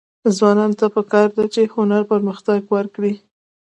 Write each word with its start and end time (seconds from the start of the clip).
ځوانانو 0.35 0.77
ته 0.79 0.87
پکار 0.95 1.27
ده 1.37 1.45
چې، 1.53 1.61
هنر 1.75 2.01
پرمختګ 2.11 2.59
ورکړي. 2.75 3.13